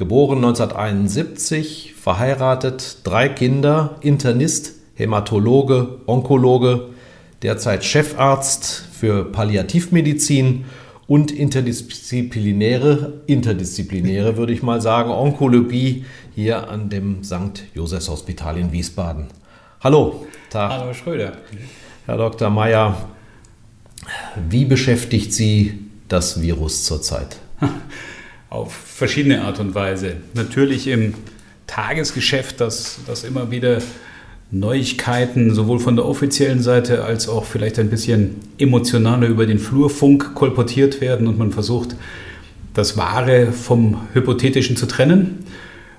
[0.00, 6.88] Geboren 1971, verheiratet, drei Kinder, Internist, Hämatologe, Onkologe,
[7.42, 10.64] derzeit Chefarzt für Palliativmedizin
[11.06, 17.64] und interdisziplinäre, interdisziplinäre würde ich mal sagen, Onkologie hier an dem St.
[17.74, 19.26] Josephs Hospital in Wiesbaden.
[19.80, 20.26] Hallo.
[20.48, 20.70] Tag.
[20.70, 21.32] Hallo Schröder.
[22.06, 22.48] Herr Dr.
[22.48, 22.96] Meyer,
[24.48, 25.78] wie beschäftigt Sie
[26.08, 27.36] das Virus zurzeit?
[28.50, 30.16] auf verschiedene Art und Weise.
[30.34, 31.14] Natürlich im
[31.68, 33.78] Tagesgeschäft, dass, dass immer wieder
[34.50, 40.34] Neuigkeiten sowohl von der offiziellen Seite als auch vielleicht ein bisschen emotionaler über den Flurfunk
[40.34, 41.94] kolportiert werden und man versucht,
[42.74, 45.44] das Wahre vom Hypothetischen zu trennen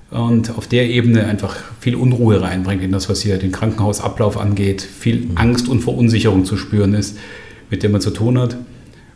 [0.09, 4.81] und auf der Ebene einfach viel Unruhe reinbringt in das, was hier den Krankenhausablauf angeht,
[4.81, 7.17] viel Angst und Verunsicherung zu spüren ist,
[7.69, 8.57] mit der man zu tun hat.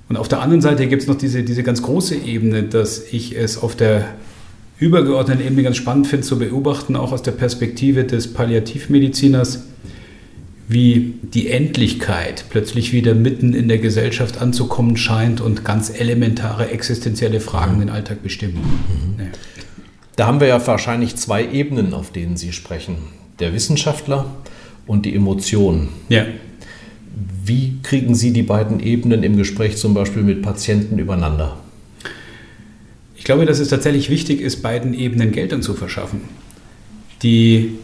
[0.08, 3.36] Und auf der anderen Seite gibt es noch diese, diese ganz große Ebene, dass ich
[3.36, 4.16] es auf der
[4.78, 9.64] übergeordneten Ebene ganz spannend finde zu beobachten, auch aus der Perspektive des Palliativmediziners,
[10.68, 17.40] wie die Endlichkeit plötzlich wieder mitten in der Gesellschaft anzukommen scheint und ganz elementare existenzielle
[17.40, 18.56] Fragen den Alltag bestimmen.
[18.56, 19.24] Mhm.
[19.24, 19.32] Ja.
[20.16, 22.98] Da haben wir ja wahrscheinlich zwei Ebenen, auf denen Sie sprechen.
[23.40, 24.26] Der Wissenschaftler
[24.88, 25.90] und die Emotion.
[26.10, 26.26] Ja.
[27.48, 31.58] Wie kriegen Sie die beiden Ebenen im Gespräch zum Beispiel mit Patienten übereinander?
[33.16, 36.22] Ich glaube, dass es tatsächlich wichtig ist, beiden Ebenen Geltung zu verschaffen.
[37.22, 37.76] Die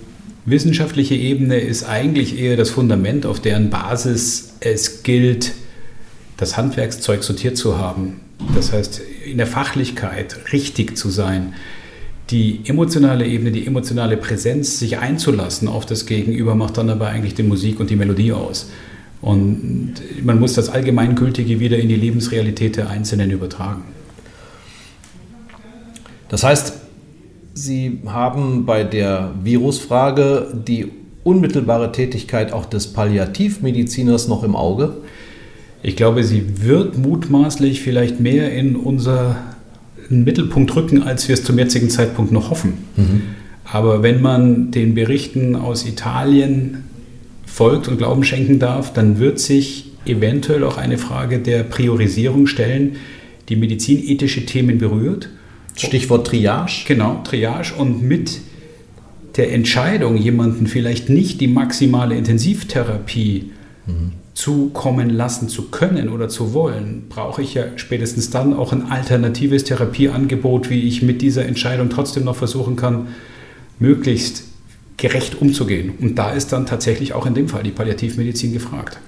[0.46, 5.52] wissenschaftliche Ebene ist eigentlich eher das Fundament, auf deren Basis es gilt,
[6.38, 8.20] das Handwerkszeug sortiert zu haben.
[8.56, 11.54] Das heißt, in der Fachlichkeit richtig zu sein.
[12.32, 17.36] Die emotionale Ebene, die emotionale Präsenz, sich einzulassen auf das Gegenüber, macht dann aber eigentlich
[17.36, 18.72] die Musik und die Melodie aus.
[19.22, 23.84] Und man muss das Allgemeingültige wieder in die Lebensrealität der Einzelnen übertragen.
[26.30, 26.74] Das heißt,
[27.54, 30.90] Sie haben bei der Virusfrage die
[31.24, 34.94] unmittelbare Tätigkeit auch des Palliativmediziners noch im Auge?
[35.84, 39.36] Ich glaube, sie wird mutmaßlich vielleicht mehr in unseren
[40.10, 42.74] Mittelpunkt rücken, als wir es zum jetzigen Zeitpunkt noch hoffen.
[42.96, 43.22] Mhm.
[43.66, 46.84] Aber wenn man den Berichten aus Italien
[47.52, 52.96] folgt und Glauben schenken darf, dann wird sich eventuell auch eine Frage der Priorisierung stellen,
[53.50, 55.30] die medizinethische Themen berührt.
[55.76, 56.86] Stichwort Triage.
[56.88, 58.40] Genau, Triage und mit
[59.36, 63.52] der Entscheidung, jemanden vielleicht nicht die maximale Intensivtherapie
[63.86, 64.12] mhm.
[64.34, 69.64] zukommen lassen zu können oder zu wollen, brauche ich ja spätestens dann auch ein alternatives
[69.66, 73.08] Therapieangebot, wie ich mit dieser Entscheidung trotzdem noch versuchen kann,
[73.80, 74.51] möglichst
[75.02, 75.94] gerecht umzugehen.
[76.00, 79.00] Und da ist dann tatsächlich auch in dem Fall die Palliativmedizin gefragt.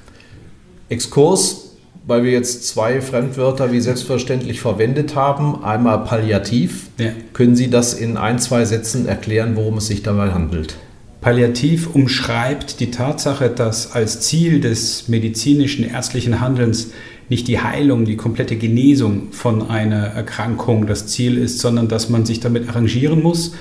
[0.90, 1.76] Exkurs,
[2.08, 5.64] weil wir jetzt zwei Fremdwörter wie selbstverständlich verwendet haben.
[5.64, 6.88] Einmal palliativ.
[6.98, 7.12] Ja.
[7.34, 10.76] Können Sie das in ein, zwei Sätzen erklären, worum es sich dabei handelt?
[11.22, 16.92] Palliativ umschreibt die Tatsache, dass als Ziel des medizinischen ärztlichen Handelns
[17.30, 22.25] nicht die Heilung, die komplette Genesung von einer Erkrankung das Ziel ist, sondern dass man
[22.25, 23.54] sich damit arrangieren muss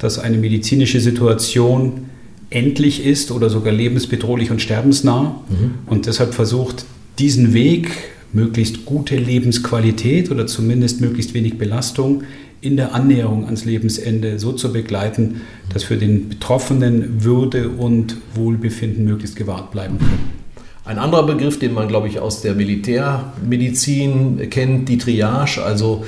[0.00, 2.06] dass eine medizinische Situation
[2.50, 5.74] endlich ist oder sogar lebensbedrohlich und sterbensnah mhm.
[5.86, 6.84] und deshalb versucht,
[7.18, 7.90] diesen Weg,
[8.32, 12.22] möglichst gute Lebensqualität oder zumindest möglichst wenig Belastung
[12.60, 15.40] in der Annäherung ans Lebensende so zu begleiten,
[15.72, 20.40] dass für den Betroffenen Würde und Wohlbefinden möglichst gewahrt bleiben können.
[20.84, 26.04] Ein anderer Begriff, den man, glaube ich, aus der Militärmedizin kennt, die Triage, also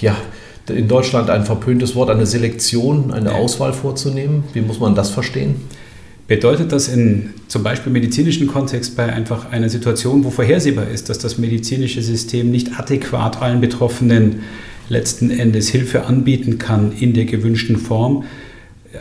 [0.00, 0.16] ja,
[0.70, 3.34] in Deutschland ein verpöntes Wort, eine Selektion, eine.
[3.34, 4.44] Auswahl vorzunehmen?
[4.52, 5.56] Wie muss man das verstehen?
[6.28, 11.18] Bedeutet das in zum Beispiel medizinischen Kontext bei einfach einer Situation, wo vorhersehbar ist, dass
[11.18, 14.40] das medizinische System nicht adäquat allen Betroffenen
[14.88, 18.24] letzten Endes Hilfe anbieten kann in der gewünschten Form,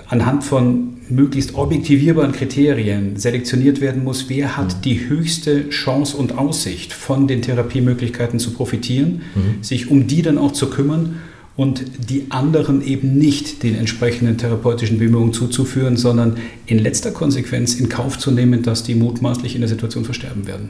[0.08, 4.82] anhand von möglichst objektivierbaren Kriterien selektioniert werden muss, wer hat mhm.
[4.82, 9.64] die höchste Chance und Aussicht, von den Therapiemöglichkeiten zu profitieren, mhm.
[9.64, 11.22] sich um die dann auch zu kümmern
[11.58, 17.88] und die anderen eben nicht den entsprechenden therapeutischen Bemühungen zuzuführen, sondern in letzter Konsequenz in
[17.88, 20.70] Kauf zu nehmen, dass die mutmaßlich in der Situation versterben werden.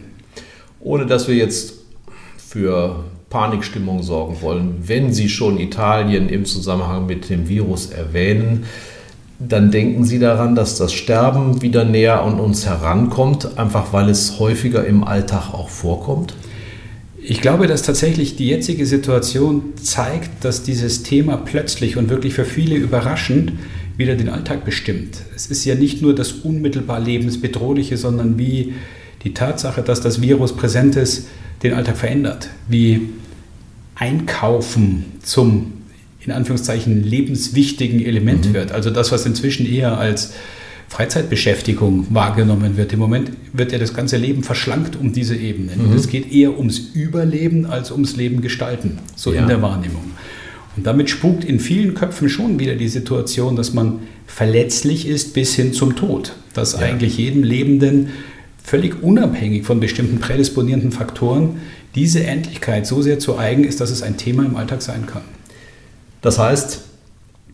[0.80, 1.74] Ohne dass wir jetzt
[2.38, 8.66] für Panikstimmung sorgen wollen, wenn Sie schon Italien im Zusammenhang mit dem Virus erwähnen,
[9.40, 14.40] dann denken Sie daran, dass das Sterben wieder näher an uns herankommt, einfach weil es
[14.40, 16.36] häufiger im Alltag auch vorkommt?
[17.28, 22.46] Ich glaube, dass tatsächlich die jetzige Situation zeigt, dass dieses Thema plötzlich und wirklich für
[22.46, 23.54] viele überraschend
[23.98, 25.18] wieder den Alltag bestimmt.
[25.36, 28.76] Es ist ja nicht nur das unmittelbar Lebensbedrohliche, sondern wie
[29.24, 31.28] die Tatsache, dass das Virus präsent ist,
[31.64, 32.50] den Alltag verändert.
[32.68, 33.10] Wie
[33.96, 35.74] Einkaufen zum
[36.20, 38.54] in Anführungszeichen lebenswichtigen Element mhm.
[38.54, 38.72] wird.
[38.72, 40.34] Also das, was inzwischen eher als
[40.90, 42.94] Freizeitbeschäftigung wahrgenommen wird.
[42.94, 45.90] Im Moment wird ja das ganze Leben verschlankt um diese Ebenen.
[45.90, 45.96] Mhm.
[45.96, 49.42] Es geht eher ums Überleben als ums Leben gestalten, so ja.
[49.42, 50.04] in der Wahrnehmung.
[50.78, 55.56] Und damit spukt in vielen Köpfen schon wieder die Situation, dass man verletzlich ist bis
[55.56, 56.34] hin zum Tod.
[56.54, 56.80] Dass ja.
[56.80, 58.10] eigentlich jedem Lebenden
[58.64, 61.62] völlig unabhängig von bestimmten prädisponierenden Faktoren
[61.94, 65.22] diese Endlichkeit so sehr zu eigen ist, dass es ein Thema im Alltag sein kann.
[66.22, 66.82] Das heißt,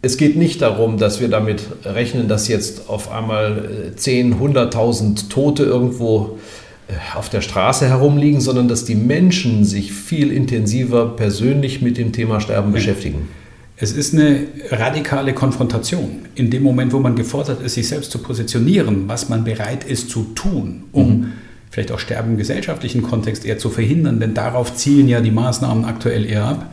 [0.02, 5.30] es geht nicht darum, dass wir damit rechnen, dass jetzt auf einmal 10, äh, 100.000
[5.30, 6.40] Tote irgendwo
[6.88, 12.14] äh, auf der Straße herumliegen, sondern dass die Menschen sich viel intensiver persönlich mit dem
[12.14, 13.30] Thema Sterben beschäftigen.
[13.78, 16.26] Es ist eine radikale Konfrontation.
[16.36, 20.10] In dem Moment, wo man gefordert ist, sich selbst zu positionieren, was man bereit ist
[20.10, 21.32] zu tun, um mhm.
[21.72, 25.86] Vielleicht auch Sterben im gesellschaftlichen Kontext eher zu verhindern, denn darauf zielen ja die Maßnahmen
[25.86, 26.70] aktuell eher ab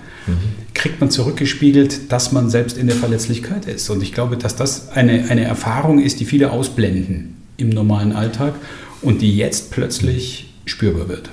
[0.74, 3.88] kriegt man zurückgespiegelt, dass man selbst in der Verletzlichkeit ist.
[3.90, 8.54] Und ich glaube, dass das eine, eine Erfahrung ist, die viele ausblenden im normalen Alltag
[9.02, 11.30] und die jetzt plötzlich spürbar wird.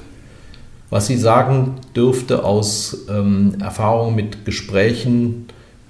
[0.89, 5.47] Was Sie sagen, dürfte aus ähm, Erfahrungen mit Gesprächen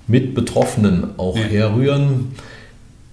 [0.07, 1.43] mit Betroffenen auch ja.
[1.43, 2.31] herrühren.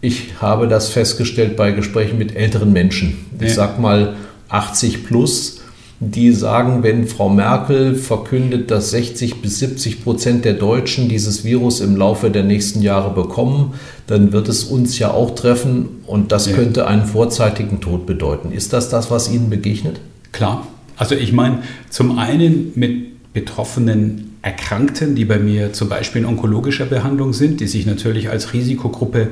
[0.01, 3.17] Ich habe das festgestellt bei Gesprächen mit älteren Menschen.
[3.41, 3.55] Ich ja.
[3.55, 4.17] sag mal
[4.53, 5.63] 80 plus
[6.05, 11.81] die sagen, wenn Frau Merkel verkündet, dass 60 bis 70 Prozent der Deutschen dieses Virus
[11.81, 13.75] im Laufe der nächsten Jahre bekommen,
[14.09, 16.55] dann wird es uns ja auch treffen und das ja.
[16.55, 18.51] könnte einen vorzeitigen Tod bedeuten.
[18.51, 20.01] Ist das das, was Ihnen begegnet?
[20.33, 20.67] Klar.
[20.97, 26.87] Also ich meine, zum einen mit betroffenen Erkrankten, die bei mir zum Beispiel in onkologischer
[26.87, 29.29] Behandlung sind, die sich natürlich als Risikogruppe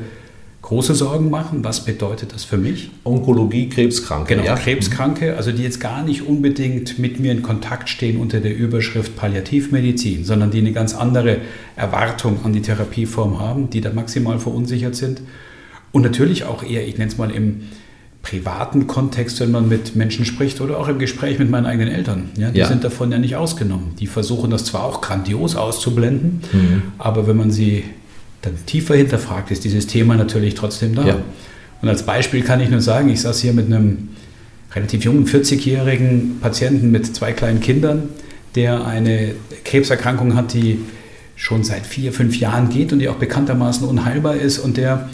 [0.70, 1.64] große Sorgen machen.
[1.64, 2.92] Was bedeutet das für mich?
[3.02, 4.36] Onkologie, Krebskranke.
[4.36, 4.54] Genau, ja.
[4.54, 9.16] Krebskranke, also die jetzt gar nicht unbedingt mit mir in Kontakt stehen unter der Überschrift
[9.16, 11.38] Palliativmedizin, sondern die eine ganz andere
[11.74, 15.22] Erwartung an die Therapieform haben, die da maximal verunsichert sind.
[15.90, 17.62] Und natürlich auch eher, ich nenne es mal im
[18.22, 22.28] privaten Kontext, wenn man mit Menschen spricht oder auch im Gespräch mit meinen eigenen Eltern.
[22.36, 22.68] Ja, die ja.
[22.68, 23.96] sind davon ja nicht ausgenommen.
[23.98, 26.82] Die versuchen das zwar auch grandios auszublenden, mhm.
[26.96, 27.82] aber wenn man sie
[28.42, 31.06] dann tiefer hinterfragt, ist dieses Thema natürlich trotzdem da.
[31.06, 31.16] Ja.
[31.82, 34.10] Und als Beispiel kann ich nur sagen, ich saß hier mit einem
[34.74, 38.08] relativ jungen 40-jährigen Patienten mit zwei kleinen Kindern,
[38.54, 39.34] der eine
[39.64, 40.78] Krebserkrankung hat, die
[41.36, 45.08] schon seit vier, fünf Jahren geht und die auch bekanntermaßen unheilbar ist und der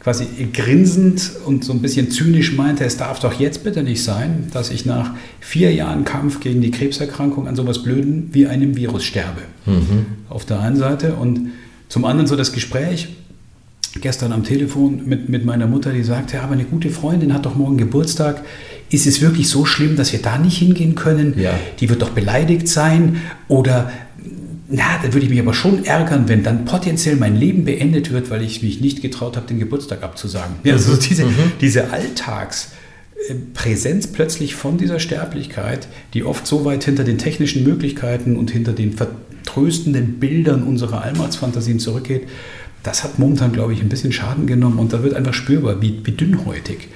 [0.00, 4.48] quasi grinsend und so ein bisschen zynisch meinte, es darf doch jetzt bitte nicht sein,
[4.52, 9.04] dass ich nach vier Jahren Kampf gegen die Krebserkrankung an sowas Blöden wie einem Virus
[9.04, 9.42] sterbe.
[9.66, 10.06] Mhm.
[10.28, 11.50] Auf der einen Seite und
[11.88, 13.08] zum anderen so das Gespräch
[14.00, 17.46] gestern am Telefon mit, mit meiner Mutter, die sagte, ja, aber eine gute Freundin hat
[17.46, 18.44] doch morgen Geburtstag.
[18.90, 21.34] Ist es wirklich so schlimm, dass wir da nicht hingehen können?
[21.38, 21.58] Ja.
[21.80, 23.20] Die wird doch beleidigt sein.
[23.48, 23.90] Oder,
[24.68, 28.30] na, dann würde ich mich aber schon ärgern, wenn dann potenziell mein Leben beendet wird,
[28.30, 30.56] weil ich mich nicht getraut habe, den Geburtstag abzusagen.
[30.64, 31.52] Ja, also diese, mhm.
[31.60, 32.72] diese Alltags-
[33.54, 38.72] Präsenz plötzlich von dieser Sterblichkeit, die oft so weit hinter den technischen Möglichkeiten und hinter
[38.72, 42.28] den vertröstenden Bildern unserer Allmachtsfantasien zurückgeht,
[42.82, 46.00] das hat momentan, glaube ich, ein bisschen Schaden genommen und da wird einfach spürbar, wie,
[46.04, 46.88] wie dünnhäutig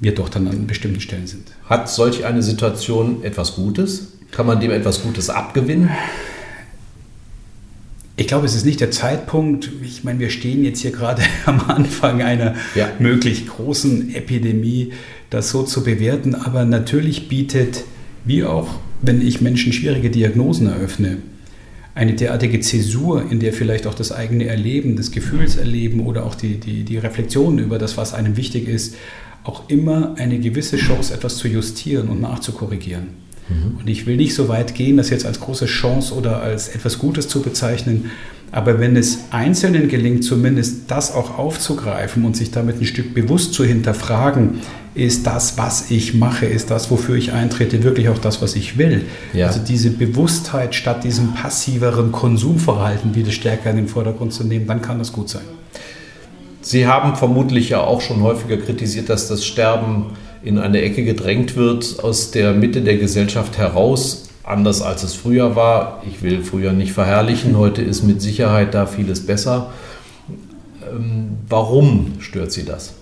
[0.00, 1.52] wir doch dann an bestimmten Stellen sind.
[1.66, 4.14] Hat solch eine Situation etwas Gutes?
[4.30, 5.90] Kann man dem etwas Gutes abgewinnen?
[8.16, 9.70] Ich glaube, es ist nicht der Zeitpunkt.
[9.82, 12.90] Ich meine, wir stehen jetzt hier gerade am Anfang einer ja.
[12.98, 14.92] möglich großen Epidemie
[15.30, 16.34] das so zu bewerten.
[16.34, 17.84] Aber natürlich bietet,
[18.24, 18.68] wie auch
[19.02, 21.18] wenn ich Menschen schwierige Diagnosen eröffne,
[21.94, 26.58] eine derartige Zäsur, in der vielleicht auch das eigene Erleben, das Gefühlserleben oder auch die,
[26.58, 28.94] die, die Reflexion über das, was einem wichtig ist,
[29.42, 33.08] auch immer eine gewisse Chance, etwas zu justieren und nachzukorrigieren.
[33.48, 33.78] Mhm.
[33.80, 36.98] Und ich will nicht so weit gehen, das jetzt als große Chance oder als etwas
[36.98, 38.10] Gutes zu bezeichnen.
[38.52, 43.54] Aber wenn es Einzelnen gelingt, zumindest das auch aufzugreifen und sich damit ein Stück bewusst
[43.54, 44.60] zu hinterfragen,
[44.94, 48.76] ist das, was ich mache, ist das, wofür ich eintrete, wirklich auch das, was ich
[48.76, 49.04] will.
[49.32, 49.46] Ja.
[49.46, 54.82] Also diese Bewusstheit statt diesem passiveren Konsumverhalten wieder stärker in den Vordergrund zu nehmen, dann
[54.82, 55.44] kann das gut sein.
[56.60, 60.06] Sie haben vermutlich ja auch schon häufiger kritisiert, dass das Sterben
[60.42, 65.54] in eine Ecke gedrängt wird, aus der Mitte der Gesellschaft heraus, anders als es früher
[65.54, 66.02] war.
[66.08, 69.70] Ich will früher nicht verherrlichen, heute ist mit Sicherheit da vieles besser.
[70.90, 72.94] Ähm, warum stört Sie das?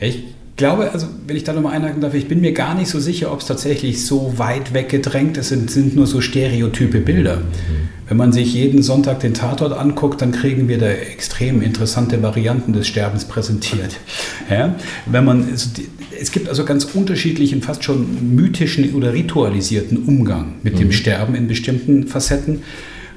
[0.00, 0.24] Ich
[0.56, 3.32] glaube, also wenn ich da nochmal einhaken darf, ich bin mir gar nicht so sicher,
[3.32, 5.52] ob es tatsächlich so weit weggedrängt ist.
[5.52, 7.38] Es sind nur so stereotype Bilder.
[7.38, 7.88] Mhm.
[8.08, 12.72] Wenn man sich jeden Sonntag den Tatort anguckt, dann kriegen wir da extrem interessante Varianten
[12.72, 13.96] des Sterbens präsentiert.
[14.48, 14.76] Ja?
[15.06, 20.78] Wenn man, es gibt also ganz unterschiedlichen, fast schon mythischen oder ritualisierten Umgang mit mhm.
[20.78, 22.62] dem Sterben in bestimmten Facetten.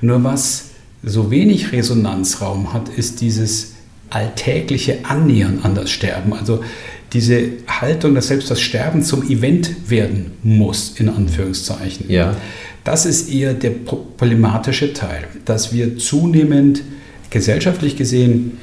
[0.02, 0.72] Nur was
[1.04, 3.74] so wenig Resonanzraum hat, ist dieses
[4.10, 6.34] alltägliche Annähern an das Sterben.
[6.34, 6.64] Also
[7.14, 12.10] diese Haltung, dass selbst das Sterben zum Event werden muss, in Anführungszeichen.
[12.10, 12.36] Ja.
[12.84, 16.82] Das ist eher der problematische Teil, dass wir zunehmend
[17.30, 18.58] gesellschaftlich gesehen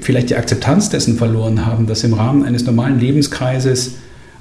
[0.00, 3.94] vielleicht die Akzeptanz dessen verloren haben, dass im Rahmen eines normalen Lebenskreises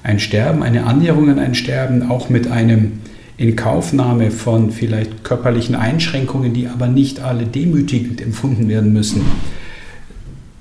[0.04, 2.94] ein Sterben, eine Annäherung an ein Sterben auch mit einem
[3.38, 9.22] Inkaufnahme von vielleicht körperlichen Einschränkungen, die aber nicht alle demütigend empfunden werden müssen,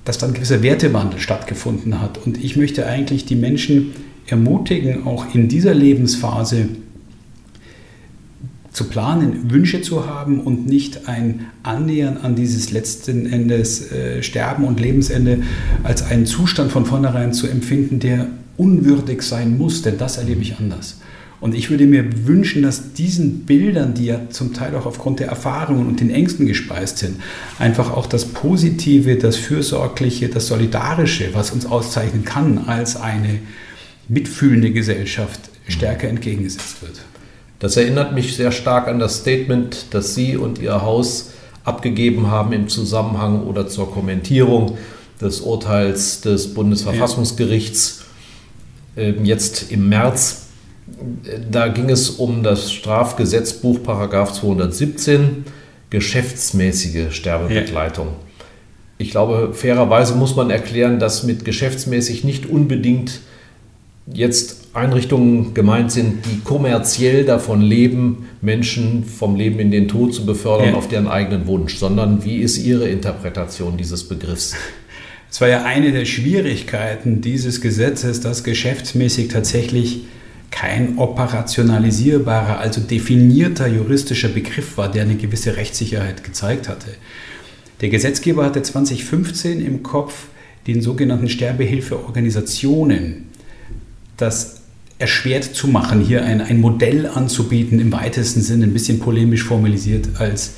[0.06, 2.25] dass dann gewisser Wertewandel stattgefunden hat.
[2.25, 3.92] Und ich möchte eigentlich die Menschen
[4.26, 6.68] ermutigen, auch in dieser Lebensphase
[8.72, 14.64] zu planen, Wünsche zu haben und nicht ein Annähern an dieses letzten Endes äh, Sterben
[14.64, 15.42] und Lebensende
[15.82, 20.58] als einen Zustand von vornherein zu empfinden, der unwürdig sein muss, denn das erlebe ich
[20.58, 20.98] anders.
[21.40, 25.28] Und ich würde mir wünschen, dass diesen Bildern, die ja zum Teil auch aufgrund der
[25.28, 27.20] Erfahrungen und den Ängsten gespeist sind,
[27.58, 33.40] einfach auch das Positive, das Fürsorgliche, das Solidarische, was uns auszeichnen kann als eine
[34.08, 37.00] mitfühlende Gesellschaft, stärker entgegengesetzt wird.
[37.58, 41.30] Das erinnert mich sehr stark an das Statement, das Sie und Ihr Haus
[41.64, 44.78] abgegeben haben im Zusammenhang oder zur Kommentierung
[45.20, 48.04] des Urteils des Bundesverfassungsgerichts
[48.96, 50.45] ähm, jetzt im März.
[51.50, 55.44] Da ging es um das Strafgesetzbuch Paragraph 217,
[55.90, 58.06] geschäftsmäßige Sterbebegleitung.
[58.06, 58.44] Ja.
[58.98, 63.20] Ich glaube, fairerweise muss man erklären, dass mit geschäftsmäßig nicht unbedingt
[64.12, 70.24] jetzt Einrichtungen gemeint sind, die kommerziell davon leben, Menschen vom Leben in den Tod zu
[70.24, 70.74] befördern ja.
[70.74, 74.54] auf deren eigenen Wunsch, sondern wie ist Ihre Interpretation dieses Begriffs?
[75.28, 80.02] Es war ja eine der Schwierigkeiten dieses Gesetzes, dass geschäftsmäßig tatsächlich
[80.50, 86.88] kein operationalisierbarer, also definierter juristischer Begriff war, der eine gewisse Rechtssicherheit gezeigt hatte.
[87.80, 90.28] Der Gesetzgeber hatte 2015 im Kopf
[90.66, 93.26] den sogenannten Sterbehilfeorganisationen
[94.16, 94.62] das
[94.98, 100.08] erschwert zu machen, hier ein, ein Modell anzubieten, im weitesten Sinne ein bisschen polemisch formalisiert
[100.18, 100.54] als,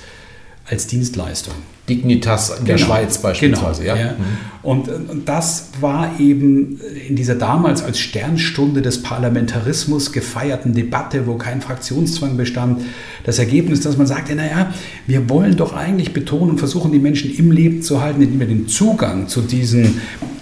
[0.64, 1.54] als Dienstleistung.
[1.88, 3.82] Dignitas in der genau, Schweiz beispielsweise.
[3.82, 4.02] Genau, ja.
[4.06, 4.12] ja.
[4.12, 4.24] Mhm.
[4.62, 11.36] Und, und, das war eben in dieser damals als Sternstunde des Parlamentarismus gefeierten Debatte, wo
[11.36, 12.82] kein Fraktionszwang bestand,
[13.24, 14.72] das Ergebnis, dass man sagte, naja,
[15.06, 18.46] wir wollen doch eigentlich betonen und versuchen, die Menschen im Leben zu halten, indem wir
[18.46, 20.00] den Zugang zu diesen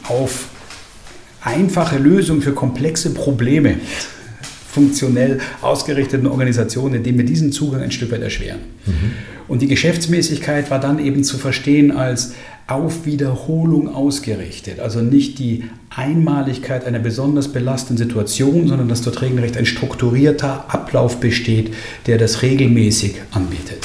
[0.08, 0.46] auf
[1.42, 3.76] einfache Lösung für komplexe Probleme
[4.76, 8.60] funktionell ausgerichteten Organisationen, indem wir diesen Zugang ein Stück weit erschweren.
[8.84, 9.12] Mhm.
[9.48, 12.34] Und die Geschäftsmäßigkeit war dann eben zu verstehen als
[12.66, 14.78] auf Wiederholung ausgerichtet.
[14.80, 21.20] Also nicht die Einmaligkeit einer besonders belastenden Situation, sondern dass dort regelrecht ein strukturierter Ablauf
[21.20, 21.72] besteht,
[22.06, 23.78] der das regelmäßig anbietet.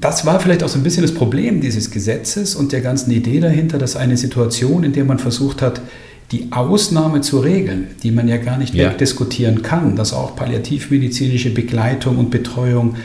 [0.00, 3.40] Das war vielleicht auch so ein bisschen das Problem dieses Gesetzes und der ganzen Idee
[3.40, 5.80] dahinter, dass eine Situation, in der man versucht hat,
[6.32, 8.90] die Ausnahme zu regeln, die man ja gar nicht ja.
[8.90, 12.96] wegdiskutieren kann, dass auch palliativmedizinische Begleitung und Betreuung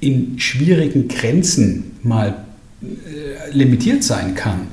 [0.00, 2.44] in schwierigen Grenzen mal
[2.82, 4.68] äh, limitiert sein kann.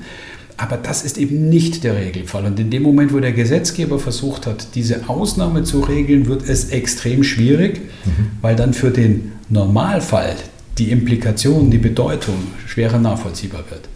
[0.58, 2.46] Aber das ist eben nicht der Regelfall.
[2.46, 6.70] Und in dem Moment, wo der Gesetzgeber versucht hat, diese Ausnahme zu regeln, wird es
[6.70, 8.28] extrem schwierig, mhm.
[8.42, 10.36] weil dann für den Normalfall
[10.78, 12.36] die Implikation, die Bedeutung
[12.68, 13.90] schwerer nachvollziehbar wird.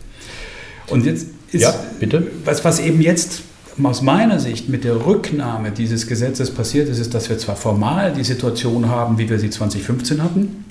[0.88, 2.28] Und jetzt ist, ja, bitte.
[2.44, 3.42] Was, was eben jetzt
[3.84, 8.14] aus meiner Sicht mit der Rücknahme dieses Gesetzes passiert ist, ist, dass wir zwar formal
[8.14, 10.66] die Situation haben, wie wir sie 2015 hatten.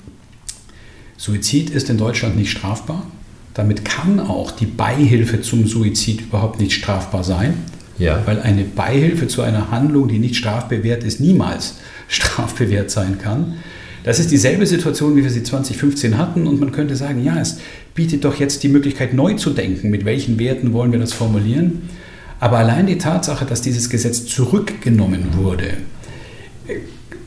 [1.17, 3.05] Suizid ist in Deutschland nicht strafbar.
[3.53, 7.53] Damit kann auch die Beihilfe zum Suizid überhaupt nicht strafbar sein.
[7.97, 8.21] Ja.
[8.25, 11.75] Weil eine Beihilfe zu einer Handlung, die nicht strafbewehrt ist, niemals
[12.07, 13.55] strafbewehrt sein kann.
[14.03, 17.57] Das ist dieselbe Situation, wie wir sie 2015 hatten und man könnte sagen, ja, es
[17.95, 21.89] bietet doch jetzt die Möglichkeit, neu zu denken, mit welchen Werten wollen wir das formulieren.
[22.39, 25.77] Aber allein die Tatsache, dass dieses Gesetz zurückgenommen wurde,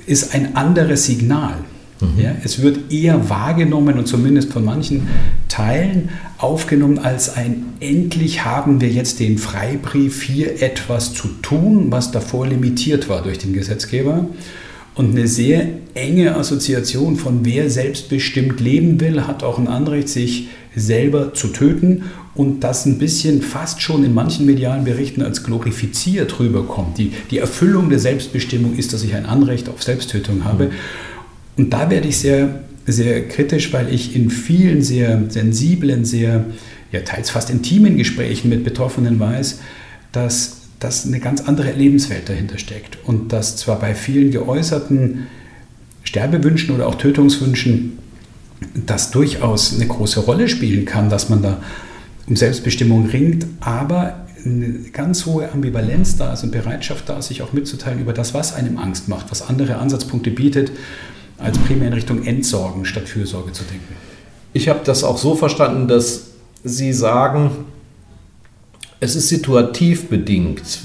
[0.06, 1.56] ist ein anderes Signal.
[2.00, 2.22] Mhm.
[2.22, 5.08] Ja, es wird eher wahrgenommen und zumindest von manchen
[5.48, 12.12] Teilen aufgenommen als ein endlich haben wir jetzt den Freibrief hier etwas zu tun, was
[12.12, 14.26] davor limitiert war durch den Gesetzgeber.
[14.98, 20.48] Und eine sehr enge Assoziation von wer selbstbestimmt leben will, hat auch ein Anrecht, sich
[20.74, 26.40] selber zu töten und das ein bisschen fast schon in manchen medialen Berichten als glorifiziert
[26.40, 26.98] rüberkommt.
[26.98, 30.64] Die, die Erfüllung der Selbstbestimmung ist, dass ich ein Anrecht auf Selbsttötung habe.
[30.64, 30.70] Mhm.
[31.58, 36.46] Und da werde ich sehr, sehr kritisch, weil ich in vielen sehr sensiblen, sehr,
[36.90, 39.60] ja, teils fast intimen Gesprächen mit Betroffenen weiß,
[40.10, 45.26] dass dass eine ganz andere Lebenswelt dahinter steckt und dass zwar bei vielen geäußerten
[46.04, 47.98] Sterbewünschen oder auch Tötungswünschen
[48.74, 51.60] das durchaus eine große Rolle spielen kann, dass man da
[52.26, 57.52] um Selbstbestimmung ringt, aber eine ganz hohe Ambivalenz da ist und Bereitschaft da sich auch
[57.52, 60.70] mitzuteilen über das, was einem Angst macht, was andere Ansatzpunkte bietet,
[61.38, 63.94] als primär in Richtung Entsorgen statt Fürsorge zu denken.
[64.52, 66.28] Ich habe das auch so verstanden, dass
[66.64, 67.50] Sie sagen,
[69.00, 70.80] es ist situativ bedingt,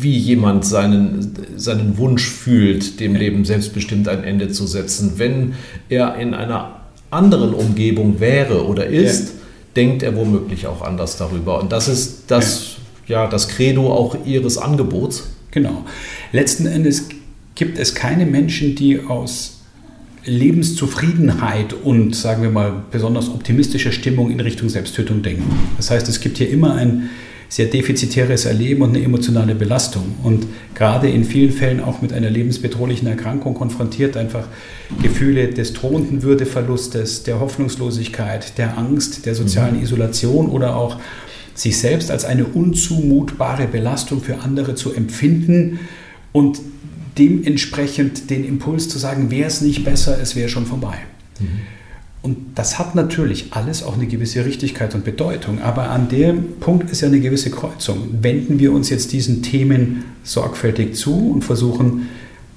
[0.00, 5.14] wie jemand seinen, seinen Wunsch fühlt, dem Leben selbstbestimmt ein Ende zu setzen.
[5.16, 5.54] Wenn
[5.88, 9.34] er in einer anderen Umgebung wäre oder ist, ja.
[9.76, 11.60] denkt er womöglich auch anders darüber.
[11.60, 12.76] Und das ist das,
[13.06, 13.24] ja.
[13.24, 15.30] ja, das Credo auch ihres Angebots.
[15.52, 15.84] Genau.
[16.32, 17.08] Letzten Endes
[17.54, 19.60] gibt es keine Menschen, die aus
[20.24, 25.44] Lebenszufriedenheit und, sagen wir mal, besonders optimistischer Stimmung in Richtung Selbsttötung denken.
[25.76, 27.10] Das heißt, es gibt hier immer ein
[27.52, 30.14] sehr defizitäres Erleben und eine emotionale Belastung.
[30.22, 34.46] Und gerade in vielen Fällen auch mit einer lebensbedrohlichen Erkrankung konfrontiert, einfach
[35.02, 39.82] Gefühle des drohenden Würdeverlustes, der Hoffnungslosigkeit, der Angst, der sozialen mhm.
[39.82, 40.98] Isolation oder auch
[41.54, 45.78] sich selbst als eine unzumutbare Belastung für andere zu empfinden
[46.32, 46.58] und
[47.18, 50.96] dementsprechend den Impuls zu sagen, wäre es nicht besser, es wäre schon vorbei.
[51.38, 51.60] Mhm.
[52.22, 55.60] Und das hat natürlich alles auch eine gewisse Richtigkeit und Bedeutung.
[55.60, 58.22] Aber an dem Punkt ist ja eine gewisse Kreuzung.
[58.22, 62.08] Wenden wir uns jetzt diesen Themen sorgfältig zu und versuchen,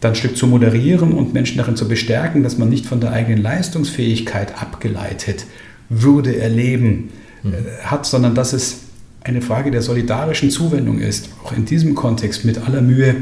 [0.01, 3.11] dann ein Stück zu moderieren und Menschen darin zu bestärken, dass man nicht von der
[3.11, 5.47] eigenen Leistungsfähigkeit abgeleitet
[5.89, 7.09] Würde erleben
[7.41, 7.53] mhm.
[7.83, 8.81] hat, sondern dass es
[9.23, 13.15] eine Frage der solidarischen Zuwendung ist, auch in diesem Kontext mit aller Mühe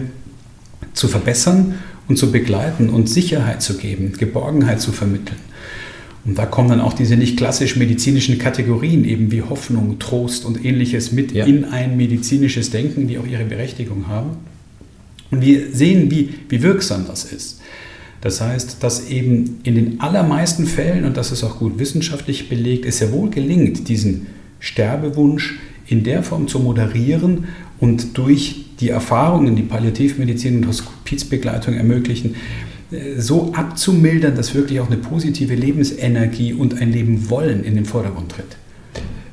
[0.93, 1.75] zu verbessern
[2.09, 5.39] und zu begleiten und Sicherheit zu geben, Geborgenheit zu vermitteln.
[6.25, 10.63] Und da kommen dann auch diese nicht klassisch medizinischen Kategorien, eben wie Hoffnung, Trost und
[10.63, 11.45] ähnliches mit ja.
[11.45, 14.37] in ein medizinisches Denken, die auch ihre Berechtigung haben.
[15.31, 17.59] Und wir sehen, wie, wie wirksam das ist.
[18.21, 22.85] Das heißt, dass eben in den allermeisten Fällen, und das ist auch gut wissenschaftlich belegt,
[22.85, 24.27] es sehr wohl gelingt, diesen
[24.59, 27.45] Sterbewunsch in der Form zu moderieren
[27.81, 32.35] und durch die Erfahrungen, die Palliativmedizin und Hospizbegleitung ermöglichen,
[33.17, 38.31] so abzumildern, dass wirklich auch eine positive Lebensenergie und ein Leben wollen in den Vordergrund
[38.31, 38.57] tritt.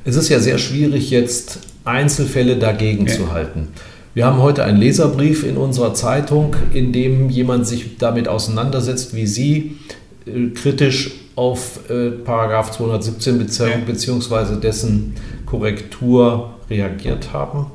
[0.03, 3.13] Es ist ja sehr schwierig, jetzt Einzelfälle dagegen ja.
[3.13, 3.69] zu halten.
[4.13, 9.25] Wir haben heute einen Leserbrief in unserer Zeitung, in dem jemand sich damit auseinandersetzt, wie
[9.25, 9.77] Sie
[10.25, 13.77] äh, kritisch auf äh, Paragraph 217 bezieh ja.
[13.85, 15.13] beziehungsweise dessen
[15.45, 17.67] Korrektur reagiert haben.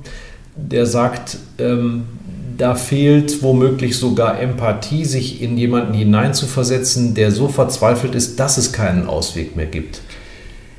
[0.56, 2.04] Der sagt, ähm,
[2.56, 8.72] da fehlt womöglich sogar Empathie, sich in jemanden hineinzuversetzen, der so verzweifelt ist, dass es
[8.72, 10.00] keinen Ausweg mehr gibt.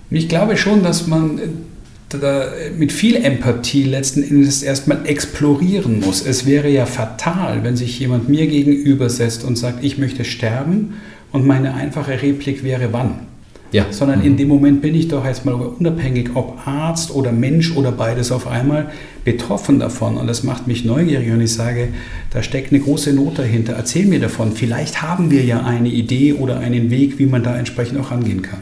[0.10, 6.26] Ich glaube schon, dass man äh, mit viel Empathie letzten Endes erstmal explorieren muss.
[6.26, 10.94] Es wäre ja fatal, wenn sich jemand mir gegenüber setzt und sagt, ich möchte sterben
[11.32, 13.28] und meine einfache Replik wäre wann.
[13.72, 13.86] Ja.
[13.92, 14.26] Sondern mhm.
[14.26, 18.32] in dem Moment bin ich doch jetzt mal unabhängig, ob Arzt oder Mensch oder beides
[18.32, 18.92] auf einmal,
[19.26, 20.18] betroffen davon.
[20.18, 21.90] Und das macht mich neugierig und ich sage,
[22.32, 23.74] da steckt eine große Not dahinter.
[23.74, 24.54] Erzähl mir davon.
[24.54, 28.42] Vielleicht haben wir ja eine Idee oder einen Weg, wie man da entsprechend auch rangehen
[28.42, 28.60] kann.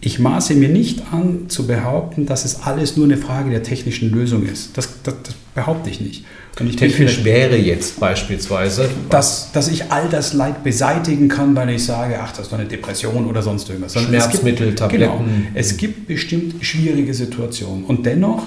[0.00, 4.12] Ich maße mir nicht an zu behaupten, dass es alles nur eine Frage der technischen
[4.12, 4.76] Lösung ist.
[4.76, 6.24] Das, das, das behaupte ich nicht.
[6.60, 11.70] Und ich Technisch wäre jetzt beispielsweise, dass, dass ich all das Leid beseitigen kann, weil
[11.70, 13.92] ich sage, ach, das ist doch eine Depression oder sonst irgendwas.
[13.92, 15.18] Schmerzmittel, es gibt, Tabletten.
[15.18, 17.84] Genau, es gibt bestimmt schwierige Situationen.
[17.84, 18.42] Und dennoch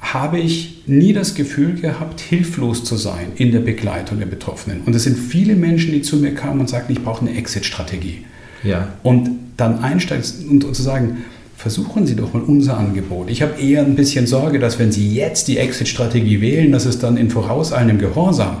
[0.00, 4.82] habe ich nie das Gefühl gehabt, hilflos zu sein in der Begleitung der Betroffenen.
[4.86, 8.24] Und es sind viele Menschen, die zu mir kamen und sagten, ich brauche eine Exit-Strategie.
[8.62, 8.88] Ja.
[9.02, 11.18] Und dann einsteigen und, zu sagen,
[11.56, 13.30] versuchen Sie doch mal unser Angebot.
[13.30, 16.98] Ich habe eher ein bisschen Sorge, dass wenn Sie jetzt die Exit-Strategie wählen, dass es
[16.98, 18.58] dann in vorauseilendem Gehorsam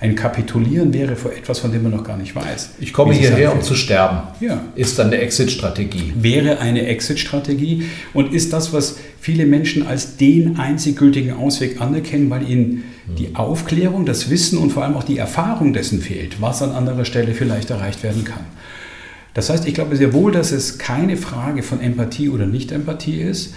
[0.00, 2.70] ein Kapitulieren wäre vor etwas, von dem man noch gar nicht weiß.
[2.78, 4.28] Ich komme hierher, um zu sterben.
[4.40, 4.60] Ja.
[4.76, 6.12] Ist dann eine Exit-Strategie.
[6.16, 7.84] Wäre eine Exit-Strategie
[8.14, 12.84] und ist das, was viele Menschen als den einzig gültigen Ausweg anerkennen, weil ihnen
[13.18, 17.04] die Aufklärung, das Wissen und vor allem auch die Erfahrung dessen fehlt, was an anderer
[17.04, 18.44] Stelle vielleicht erreicht werden kann.
[19.34, 23.54] Das heißt, ich glaube sehr wohl, dass es keine Frage von Empathie oder Nicht-Empathie ist,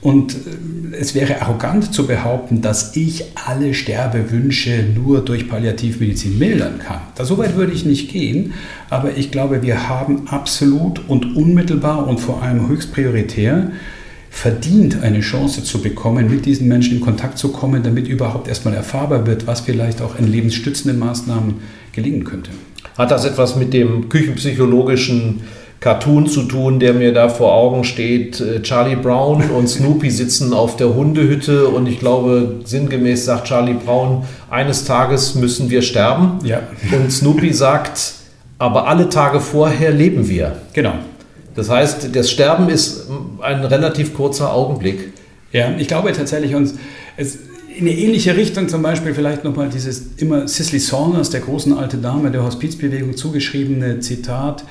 [0.00, 6.78] und äh, es wäre arrogant zu behaupten, dass ich alle Sterbewünsche nur durch Palliativmedizin mildern
[6.78, 7.00] kann.
[7.16, 8.54] Da so weit würde ich nicht gehen,
[8.90, 13.72] aber ich glaube, wir haben absolut und unmittelbar und vor allem höchst prioritär
[14.30, 18.74] verdient, eine Chance zu bekommen, mit diesen Menschen in Kontakt zu kommen, damit überhaupt erstmal
[18.74, 21.56] erfahrbar wird, was vielleicht auch in lebensstützenden Maßnahmen
[21.92, 22.50] gelingen könnte.
[22.98, 25.40] Hat das etwas mit dem küchenpsychologischen
[25.80, 28.40] Cartoon zu tun, der mir da vor Augen steht.
[28.40, 33.74] Äh, Charlie Brown und Snoopy sitzen auf der Hundehütte und ich glaube, sinngemäß sagt Charlie
[33.74, 36.40] Brown, eines Tages müssen wir sterben.
[36.44, 36.62] Ja.
[36.92, 38.14] Und Snoopy sagt,
[38.58, 40.56] aber alle Tage vorher leben wir.
[40.72, 40.94] Genau.
[41.54, 43.08] Das heißt, das Sterben ist
[43.40, 45.12] ein relativ kurzer Augenblick.
[45.52, 46.74] Ja, ich glaube tatsächlich, uns
[47.16, 47.38] es,
[47.78, 51.98] in eine ähnliche Richtung zum Beispiel vielleicht nochmal dieses immer Cicely Saunders, der großen alte
[51.98, 54.64] Dame der Hospizbewegung zugeschriebene Zitat,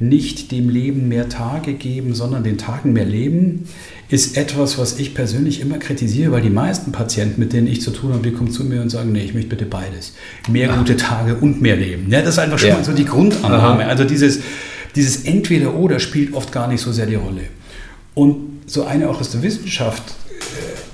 [0.00, 3.68] nicht dem Leben mehr Tage geben, sondern den Tagen mehr Leben,
[4.08, 7.92] ist etwas, was ich persönlich immer kritisiere, weil die meisten Patienten, mit denen ich zu
[7.92, 10.14] tun habe, die kommen zu mir und sagen, nee, ich möchte bitte beides.
[10.48, 12.10] Mehr gute Tage und mehr Leben.
[12.10, 12.76] Ja, das ist einfach schon ja.
[12.76, 13.84] mal so die Grundannahme.
[13.84, 13.90] Aha.
[13.90, 14.40] Also dieses,
[14.96, 17.42] dieses Entweder-Oder spielt oft gar nicht so sehr die Rolle.
[18.14, 20.02] Und so eine auch aus der Wissenschaft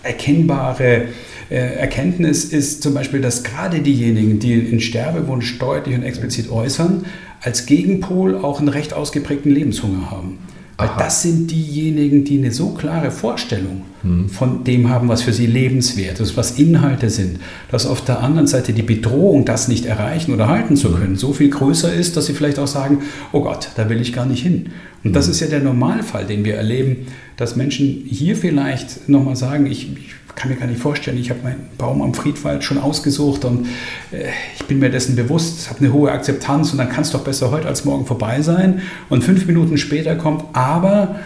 [0.02, 1.08] äh, erkennbare
[1.50, 7.04] Erkenntnis ist zum Beispiel, dass gerade diejenigen, die den Sterbewunsch deutlich und explizit äußern,
[7.42, 10.38] als Gegenpol auch einen recht ausgeprägten Lebenshunger haben.
[10.76, 10.98] Weil Aha.
[10.98, 14.28] das sind diejenigen, die eine so klare Vorstellung hm.
[14.28, 17.38] von dem haben, was für sie lebenswert ist, was Inhalte sind,
[17.70, 21.00] dass auf der anderen Seite die Bedrohung, das nicht erreichen oder halten zu hm.
[21.00, 24.12] können, so viel größer ist, dass sie vielleicht auch sagen, oh Gott, da will ich
[24.12, 24.70] gar nicht hin.
[25.04, 25.12] Und hm.
[25.12, 29.92] das ist ja der Normalfall, den wir erleben, dass Menschen hier vielleicht nochmal sagen, ich,
[29.96, 33.66] ich kann mir gar nicht vorstellen, ich habe meinen Baum am Friedwald schon ausgesucht und
[34.10, 37.22] äh, ich bin mir dessen bewusst, habe eine hohe Akzeptanz und dann kann es doch
[37.22, 38.82] besser heute als morgen vorbei sein.
[39.08, 41.16] Und fünf Minuten später kommt, aber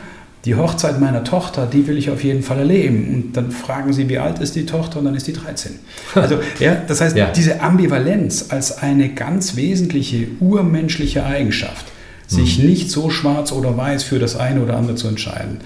[0.44, 3.14] die Hochzeit meiner Tochter, die will ich auf jeden Fall erleben.
[3.14, 5.00] Und dann fragen sie, wie alt ist die Tochter?
[5.00, 5.72] Und dann ist die 13.
[6.14, 7.30] Also, ja, das heißt, ja.
[7.30, 11.86] diese Ambivalenz als eine ganz wesentliche urmenschliche Eigenschaft,
[12.26, 12.66] sich mhm.
[12.66, 15.60] nicht so schwarz oder weiß für das eine oder andere zu entscheiden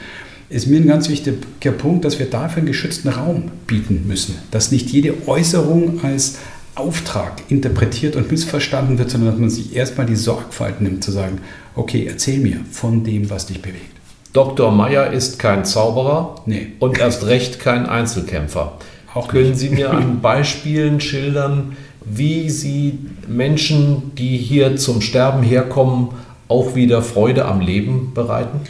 [0.52, 4.36] ist mir ein ganz wichtiger Punkt, dass wir dafür einen geschützten Raum bieten müssen.
[4.50, 6.38] Dass nicht jede Äußerung als
[6.74, 11.40] Auftrag interpretiert und missverstanden wird, sondern dass man sich erstmal die Sorgfalt nimmt, zu sagen,
[11.74, 13.96] okay, erzähl mir von dem, was dich bewegt.
[14.32, 14.70] Dr.
[14.70, 16.68] Meyer ist kein Zauberer nee.
[16.78, 18.78] und erst recht kein Einzelkämpfer.
[19.14, 19.58] Auch Können nicht.
[19.58, 26.08] Sie mir an Beispielen schildern, wie Sie Menschen, die hier zum Sterben herkommen,
[26.48, 28.60] auch wieder Freude am Leben bereiten?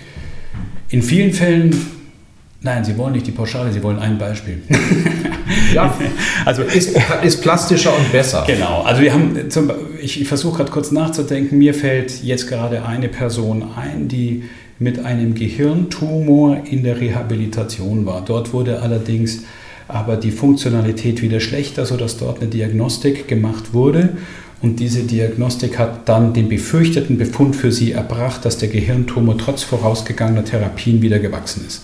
[0.93, 1.75] In vielen Fällen,
[2.61, 4.61] nein, Sie wollen nicht die Pauschale, Sie wollen ein Beispiel.
[5.75, 5.97] ja,
[6.45, 8.45] also ist, ist plastischer und besser.
[8.47, 9.71] Genau, also wir haben, zum,
[10.03, 14.45] ich, ich versuche gerade kurz nachzudenken, mir fällt jetzt gerade eine Person ein, die
[14.79, 18.23] mit einem Gehirntumor in der Rehabilitation war.
[18.23, 19.45] Dort wurde allerdings
[19.89, 24.11] aber die Funktionalität wieder schlechter, sodass dort eine Diagnostik gemacht wurde.
[24.63, 29.65] Und diese Diagnostik hat dann den befürchteten Befund für sie erbracht, dass der Gehirntumor trotz
[29.65, 31.83] vorausgegangener Therapien wieder gewachsen ist.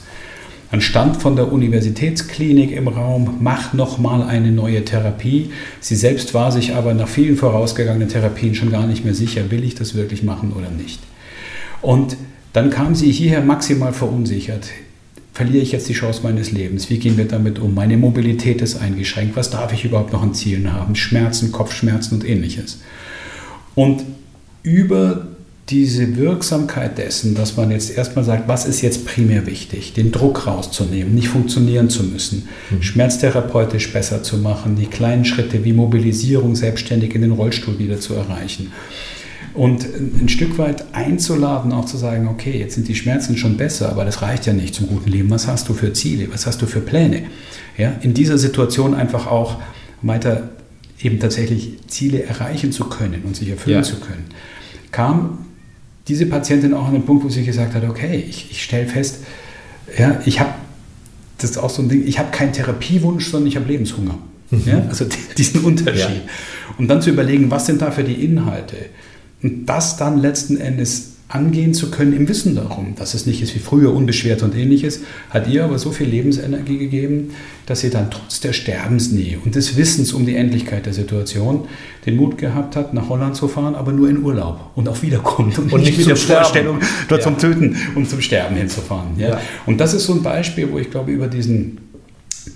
[0.70, 5.50] Dann stand von der Universitätsklinik im Raum, mach nochmal eine neue Therapie.
[5.80, 9.64] Sie selbst war sich aber nach vielen vorausgegangenen Therapien schon gar nicht mehr sicher, will
[9.64, 11.00] ich das wirklich machen oder nicht.
[11.82, 12.16] Und
[12.52, 14.68] dann kam sie hierher maximal verunsichert
[15.38, 16.90] verliere ich jetzt die Chance meines Lebens?
[16.90, 17.72] Wie gehen wir damit um?
[17.72, 19.36] Meine Mobilität ist eingeschränkt.
[19.36, 20.96] Was darf ich überhaupt noch an Zielen haben?
[20.96, 22.80] Schmerzen, Kopfschmerzen und ähnliches.
[23.76, 24.02] Und
[24.64, 25.28] über
[25.68, 30.48] diese Wirksamkeit dessen, dass man jetzt erstmal sagt, was ist jetzt primär wichtig, den Druck
[30.48, 32.82] rauszunehmen, nicht funktionieren zu müssen, mhm.
[32.82, 38.14] schmerztherapeutisch besser zu machen, die kleinen Schritte wie Mobilisierung selbstständig in den Rollstuhl wieder zu
[38.14, 38.72] erreichen
[39.58, 43.88] und ein Stück weit einzuladen, auch zu sagen, okay, jetzt sind die Schmerzen schon besser,
[43.88, 45.30] aber das reicht ja nicht zum guten Leben.
[45.30, 46.28] Was hast du für Ziele?
[46.32, 47.24] Was hast du für Pläne?
[47.76, 49.56] Ja, in dieser Situation einfach auch
[50.00, 50.50] weiter
[51.00, 53.82] eben tatsächlich Ziele erreichen zu können und sich erfüllen ja.
[53.82, 54.26] zu können,
[54.92, 55.38] kam
[56.06, 59.24] diese Patientin auch an den Punkt, wo sie gesagt hat, okay, ich, ich stelle fest,
[59.98, 60.54] ja, ich habe,
[61.38, 64.18] das ist auch so ein Ding, ich habe keinen Therapiewunsch, sondern ich habe Lebenshunger.
[64.50, 64.62] Mhm.
[64.66, 65.04] Ja, also
[65.36, 66.22] diesen Unterschied.
[66.26, 66.32] Ja.
[66.78, 68.76] Und dann zu überlegen, was sind da für die Inhalte?
[69.42, 73.54] Und das dann letzten Endes angehen zu können im Wissen darum, dass es nicht ist
[73.54, 77.32] wie früher, unbeschwert und ähnliches, hat ihr aber so viel Lebensenergie gegeben,
[77.66, 81.68] dass ihr dann trotz der Sterbensnähe und des Wissens um die Endlichkeit der Situation
[82.06, 85.58] den Mut gehabt habt, nach Holland zu fahren, aber nur in Urlaub und auch wiederkommt
[85.58, 86.44] und, und nicht, nicht mit der Sterben.
[86.44, 87.26] Vorstellung, dort ja.
[87.26, 89.18] zum Töten und zum Sterben hinzufahren.
[89.18, 89.28] Ja.
[89.28, 89.40] ja.
[89.66, 91.76] Und das ist so ein Beispiel, wo ich glaube, über diesen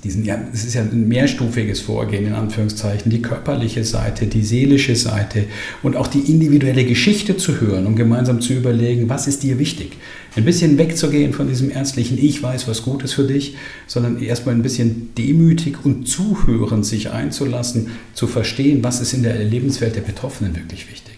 [0.04, 4.96] diesen, ja, es ist ja ein mehrstufiges Vorgehen in Anführungszeichen, die körperliche Seite, die seelische
[4.96, 5.44] Seite
[5.82, 9.96] und auch die individuelle Geschichte zu hören und gemeinsam zu überlegen, was ist dir wichtig.
[10.34, 14.54] Ein bisschen wegzugehen von diesem ärztlichen Ich weiß, was gut ist für dich, sondern erstmal
[14.54, 20.00] ein bisschen demütig und zuhörend sich einzulassen, zu verstehen, was ist in der Lebenswelt der
[20.00, 21.11] Betroffenen wirklich wichtig.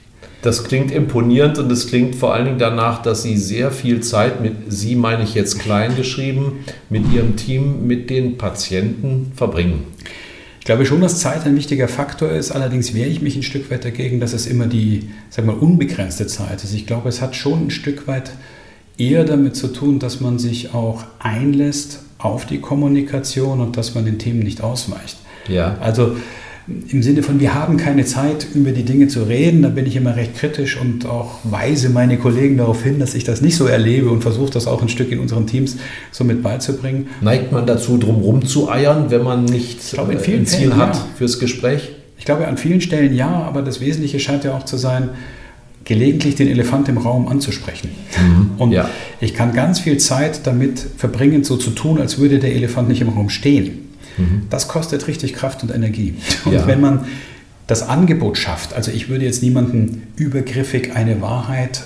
[0.45, 4.43] Das klingt imponierend und es klingt vor allen Dingen danach, dass Sie sehr viel Zeit
[4.43, 9.85] mit, Sie meine ich jetzt klein geschrieben, mit Ihrem Team, mit den Patienten verbringen.
[10.61, 12.53] Ich glaube schon, dass Zeit ein wichtiger Faktor ist.
[12.53, 16.27] Allerdings wehre ich mich ein Stück weit dagegen, dass es immer die, sag mal, unbegrenzte
[16.27, 16.75] Zeit ist.
[16.75, 18.33] Ich glaube, es hat schon ein Stück weit
[18.99, 24.05] eher damit zu tun, dass man sich auch einlässt auf die Kommunikation und dass man
[24.05, 25.17] den Themen nicht ausweicht.
[25.49, 25.79] Ja.
[25.81, 26.17] Also
[26.67, 29.63] im Sinne von, wir haben keine Zeit, über die Dinge zu reden.
[29.63, 33.25] Da bin ich immer recht kritisch und auch weise meine Kollegen darauf hin, dass ich
[33.25, 35.77] das nicht so erlebe und versuche das auch ein Stück in unseren Teams
[36.11, 37.09] so mit beizubringen.
[37.21, 40.97] Neigt man dazu, drum rumzueiern, wenn man nicht glaube, in vielen ein Ziel Fällen, hat
[40.97, 41.07] ja.
[41.17, 41.91] fürs Gespräch?
[42.19, 45.11] Ich glaube, an vielen Stellen ja, aber das Wesentliche scheint ja auch zu sein,
[45.85, 47.91] gelegentlich den Elefant im Raum anzusprechen.
[48.19, 48.89] Mhm, und ja.
[49.21, 53.03] ich kann ganz viel Zeit damit verbringen, so zu tun, als würde der Elefant nicht
[53.03, 53.84] im Raum stehen.
[54.17, 54.43] Mhm.
[54.51, 56.15] Das kostet richtig Kraft und Energie.
[56.45, 56.67] Und ja.
[56.67, 57.07] wenn man
[57.67, 61.85] das Angebot schafft, also ich würde jetzt niemandem übergriffig eine Wahrheit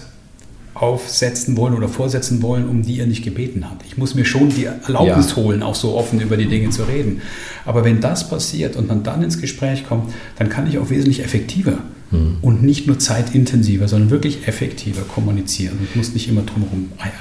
[0.81, 3.79] aufsetzen wollen oder vorsetzen wollen, um die er nicht gebeten hat.
[3.87, 5.37] Ich muss mir schon die Erlaubnis ja.
[5.37, 7.21] holen, auch so offen über die Dinge zu reden.
[7.65, 11.25] Aber wenn das passiert und man dann ins Gespräch kommt, dann kann ich auch wesentlich
[11.25, 11.79] effektiver
[12.11, 12.39] mhm.
[12.43, 17.13] und nicht nur zeitintensiver, sondern wirklich effektiver kommunizieren und muss nicht immer drumherum eiern.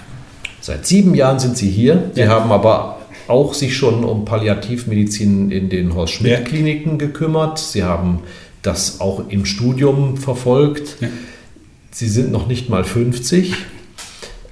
[0.61, 2.11] Seit sieben Jahren sind Sie hier.
[2.13, 2.27] Sie ja.
[2.29, 2.96] haben aber
[3.27, 7.59] auch sich schon um Palliativmedizin in den Horst-Schmidt-Kliniken gekümmert.
[7.59, 8.19] Sie haben
[8.61, 10.97] das auch im Studium verfolgt.
[10.99, 11.09] Ja.
[11.91, 13.55] Sie sind noch nicht mal 50,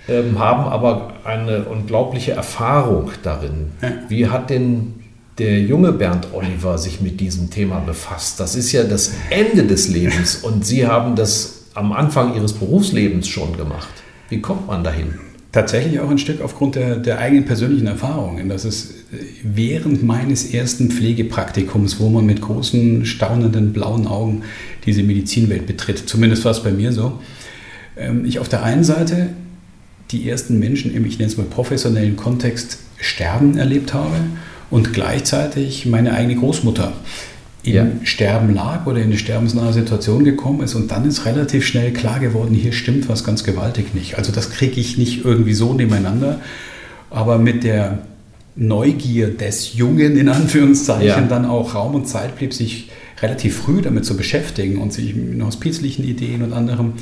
[0.08, 3.72] ähm, haben aber eine unglaubliche Erfahrung darin.
[3.82, 3.92] Ja.
[4.10, 4.94] Wie hat denn
[5.38, 8.40] der junge Bernd Oliver sich mit diesem Thema befasst?
[8.40, 13.28] Das ist ja das Ende des Lebens und Sie haben das am Anfang Ihres Berufslebens
[13.28, 13.90] schon gemacht.
[14.30, 15.20] Wie kommt man dahin?
[15.56, 18.50] Tatsächlich auch ein Stück aufgrund der, der eigenen persönlichen Erfahrungen.
[18.50, 18.94] Das ist
[19.42, 24.42] während meines ersten Pflegepraktikums, wo man mit großen, staunenden, blauen Augen
[24.86, 26.10] diese Medizinwelt betritt.
[26.10, 27.22] Zumindest war es bei mir so.
[27.96, 29.30] Ähm, ich auf der einen Seite
[30.12, 34.18] die ersten Menschen im, ich nenne es mal professionellen Kontext, sterben erlebt habe
[34.70, 36.92] und gleichzeitig meine eigene Großmutter
[37.74, 37.88] ja.
[38.04, 42.20] Sterben lag oder in eine sterbensnahe Situation gekommen ist und dann ist relativ schnell klar
[42.20, 44.18] geworden, hier stimmt was ganz gewaltig nicht.
[44.18, 46.40] Also das kriege ich nicht irgendwie so nebeneinander,
[47.10, 48.00] aber mit der
[48.56, 51.22] Neugier des Jungen in Anführungszeichen ja.
[51.22, 52.90] dann auch Raum und Zeit blieb, sich
[53.22, 56.94] relativ früh damit zu beschäftigen und sich mit hospizlichen Ideen und anderem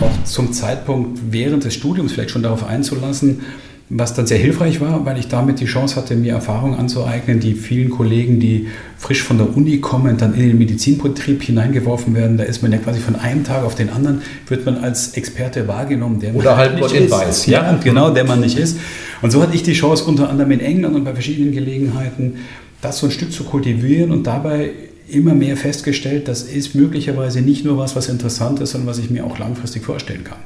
[0.00, 3.42] auch zum Zeitpunkt während des Studiums vielleicht schon darauf einzulassen,
[3.90, 7.52] was dann sehr hilfreich war, weil ich damit die Chance hatte, mir Erfahrungen anzueignen, die
[7.52, 12.38] vielen Kollegen, die frisch von der Uni kommen, dann in den Medizinbetrieb hineingeworfen werden.
[12.38, 15.68] Da ist man ja quasi von einem Tag auf den anderen, wird man als Experte
[15.68, 17.46] wahrgenommen, der Oder halt nicht in weiß.
[17.46, 18.78] Ja, ja, genau, der man nicht ist.
[19.20, 22.36] Und so hatte ich die Chance, unter anderem in England und bei verschiedenen Gelegenheiten,
[22.80, 24.70] das so ein Stück zu kultivieren und dabei
[25.08, 29.10] immer mehr festgestellt, das ist möglicherweise nicht nur was, was interessant ist, sondern was ich
[29.10, 30.38] mir auch langfristig vorstellen kann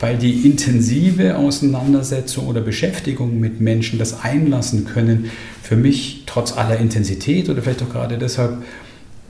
[0.00, 5.30] weil die intensive Auseinandersetzung oder Beschäftigung mit Menschen das einlassen können,
[5.62, 8.62] für mich trotz aller Intensität oder vielleicht auch gerade deshalb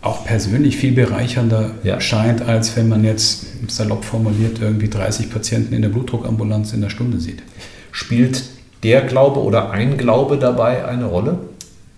[0.00, 2.00] auch persönlich viel bereichernder ja.
[2.00, 6.90] scheint, als wenn man jetzt salopp formuliert irgendwie 30 Patienten in der Blutdruckambulanz in der
[6.90, 7.42] Stunde sieht.
[7.90, 8.44] Spielt
[8.84, 11.38] der Glaube oder ein Glaube dabei eine Rolle?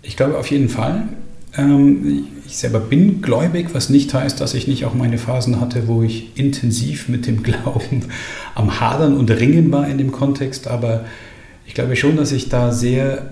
[0.01, 1.03] Ich glaube auf jeden Fall.
[1.57, 5.87] Ähm, ich selber bin gläubig, was nicht heißt, dass ich nicht auch meine Phasen hatte,
[5.87, 8.05] wo ich intensiv mit dem Glauben
[8.55, 10.67] am Hadern und Ringen war in dem Kontext.
[10.67, 11.05] Aber
[11.65, 13.31] ich glaube schon, dass ich da sehr,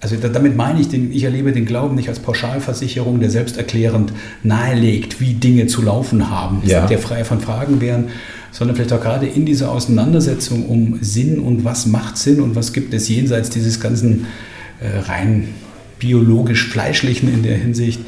[0.00, 5.20] also damit meine ich, den, ich erlebe den Glauben nicht als Pauschalversicherung, der selbsterklärend nahelegt,
[5.20, 6.86] wie Dinge zu laufen haben, ja.
[6.86, 8.08] der frei von Fragen wären,
[8.52, 12.72] sondern vielleicht auch gerade in dieser Auseinandersetzung um Sinn und was macht Sinn und was
[12.72, 14.26] gibt es jenseits dieses ganzen
[14.80, 15.48] äh, rein
[16.00, 18.00] biologisch-fleischlichen in der Hinsicht,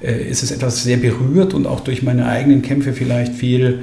[0.00, 3.82] äh, ist es etwas sehr berührt und auch durch meine eigenen Kämpfe vielleicht viel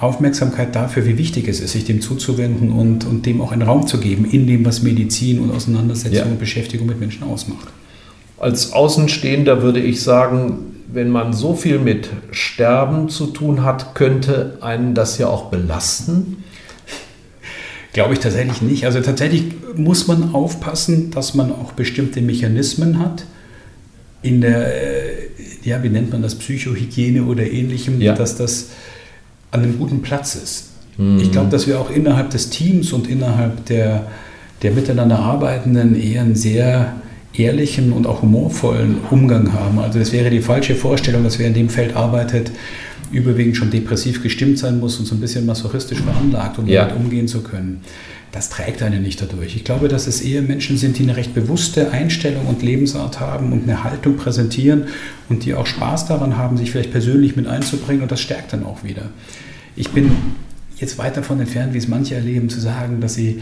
[0.00, 3.86] Aufmerksamkeit dafür, wie wichtig es ist, sich dem zuzuwenden und, und dem auch einen Raum
[3.86, 6.24] zu geben, in dem, was Medizin und Auseinandersetzung ja.
[6.24, 7.68] und Beschäftigung mit Menschen ausmacht.
[8.38, 10.58] Als Außenstehender würde ich sagen,
[10.92, 16.44] wenn man so viel mit Sterben zu tun hat, könnte einen das ja auch belasten.
[17.98, 18.84] Glaube ich tatsächlich nicht.
[18.84, 19.42] Also tatsächlich
[19.74, 23.24] muss man aufpassen, dass man auch bestimmte Mechanismen hat
[24.22, 25.28] in der, äh,
[25.64, 28.14] ja, wie nennt man das, Psychohygiene oder ähnlichem, ja.
[28.14, 28.68] dass das
[29.50, 30.66] an einem guten Platz ist.
[30.96, 31.18] Mhm.
[31.18, 34.06] Ich glaube, dass wir auch innerhalb des Teams und innerhalb der,
[34.62, 36.94] der miteinander Arbeitenden eher einen sehr
[37.34, 39.80] ehrlichen und auch humorvollen Umgang haben.
[39.80, 42.52] Also es wäre die falsche Vorstellung, dass wer in dem Feld arbeitet,
[43.12, 46.84] überwiegend schon depressiv gestimmt sein muss und so ein bisschen masochistisch veranlagt, um ja.
[46.84, 47.80] damit umgehen zu können.
[48.32, 49.56] Das trägt einen nicht dadurch.
[49.56, 53.52] Ich glaube, dass es eher Menschen sind, die eine recht bewusste Einstellung und Lebensart haben
[53.52, 54.84] und eine Haltung präsentieren
[55.30, 58.64] und die auch Spaß daran haben, sich vielleicht persönlich mit einzubringen und das stärkt dann
[58.64, 59.10] auch wieder.
[59.76, 60.10] Ich bin
[60.76, 63.40] jetzt weit davon entfernt, wie es manche erleben, zu sagen, dass sie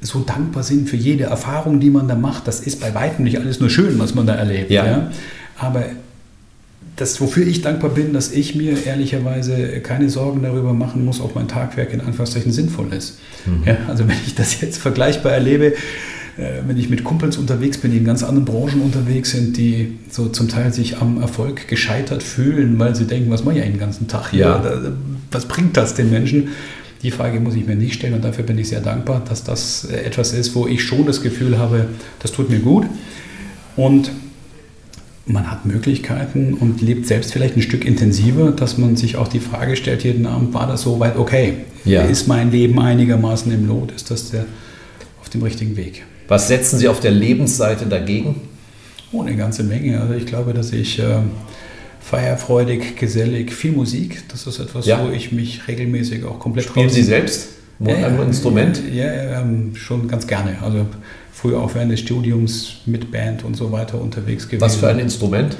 [0.00, 2.48] so dankbar sind für jede Erfahrung, die man da macht.
[2.48, 4.70] Das ist bei weitem nicht alles nur schön, was man da erlebt.
[4.70, 4.86] Ja.
[4.86, 5.10] ja?
[5.58, 5.84] Aber
[6.96, 11.34] das, wofür ich dankbar bin, dass ich mir ehrlicherweise keine Sorgen darüber machen muss, ob
[11.34, 13.18] mein Tagwerk in Anführungszeichen sinnvoll ist.
[13.46, 13.62] Mhm.
[13.66, 15.74] Ja, also wenn ich das jetzt vergleichbar erlebe,
[16.36, 19.98] äh, wenn ich mit Kumpels unterwegs bin, die in ganz anderen Branchen unterwegs sind, die
[20.10, 23.78] so zum Teil sich am Erfolg gescheitert fühlen, weil sie denken, was mache ich den
[23.78, 24.40] ganzen Tag hier?
[24.40, 24.92] Ja.
[25.30, 26.48] Was bringt das den Menschen?
[27.02, 29.86] Die Frage muss ich mir nicht stellen und dafür bin ich sehr dankbar, dass das
[29.86, 31.86] etwas ist, wo ich schon das Gefühl habe,
[32.18, 32.84] das tut mir gut.
[33.76, 34.10] Und
[35.32, 39.40] man hat Möglichkeiten und lebt selbst vielleicht ein Stück intensiver, dass man sich auch die
[39.40, 41.54] Frage stellt jeden Abend, war das soweit okay?
[41.84, 42.02] Ja.
[42.02, 43.92] Ist mein Leben einigermaßen im Lot?
[43.92, 44.44] Ist das der,
[45.20, 46.04] auf dem richtigen Weg?
[46.28, 48.36] Was setzen Sie auf der Lebensseite dagegen?
[49.12, 50.00] Oh, eine ganze Menge.
[50.00, 51.18] Also ich glaube, dass ich äh,
[52.00, 55.04] feierfreudig, gesellig, viel Musik, das ist etwas, ja.
[55.04, 56.66] wo ich mich regelmäßig auch komplett...
[56.66, 57.48] Spielen Sie selbst?
[57.80, 58.80] Ja, ein Instrument?
[58.92, 60.58] Ja, ähm, schon ganz gerne.
[60.62, 60.86] Also
[61.32, 64.60] früher auch während des Studiums mit Band und so weiter unterwegs gewesen.
[64.60, 65.56] Was für ein Instrument?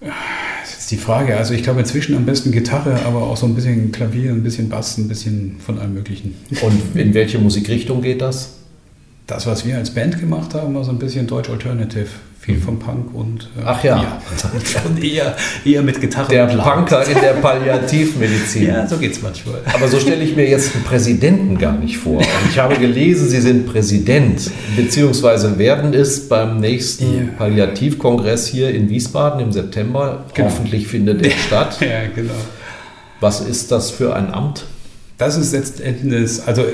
[0.00, 1.36] Das ist die Frage.
[1.36, 4.68] Also ich glaube inzwischen am besten Gitarre, aber auch so ein bisschen Klavier, ein bisschen
[4.68, 6.34] Bass, ein bisschen von allem Möglichen.
[6.62, 8.54] Und in welche Musikrichtung geht das?
[9.26, 12.08] Das, was wir als Band gemacht haben, war so ein bisschen Deutsch Alternative
[12.42, 14.20] viel vom Punk und äh, Ach ja, ja
[14.84, 16.28] und eher, eher mit Gitarre.
[16.28, 18.66] Der Punker in der Palliativmedizin.
[18.66, 19.60] ja, so geht es manchmal.
[19.72, 22.18] Aber so stelle ich mir jetzt einen Präsidenten gar nicht vor.
[22.18, 27.32] Und ich habe gelesen, Sie sind Präsident, beziehungsweise werden es beim nächsten ja.
[27.38, 30.24] Palliativkongress hier in Wiesbaden im September.
[30.34, 30.48] Genau.
[30.48, 31.76] Hoffentlich findet er statt.
[31.80, 32.34] ja, genau.
[33.20, 34.64] Was ist das für ein Amt?
[35.16, 36.64] Das ist letztendlich, also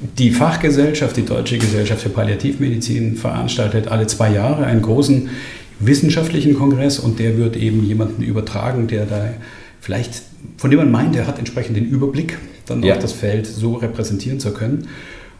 [0.00, 5.28] die Fachgesellschaft, die Deutsche Gesellschaft für Palliativmedizin, veranstaltet alle zwei Jahre einen großen
[5.80, 9.28] wissenschaftlichen Kongress und der wird eben jemanden übertragen, der da
[9.80, 10.22] vielleicht,
[10.56, 12.94] von dem man meint, er hat entsprechend den Überblick, dann ja.
[12.94, 14.88] auch das Feld so repräsentieren zu können.